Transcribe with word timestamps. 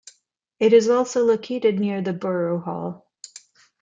It 0.59 0.73
is 0.73 0.89
also 0.89 1.23
located 1.23 1.79
near 1.79 2.01
the 2.01 2.11
Borough 2.11 2.57
Hall. 2.59 3.07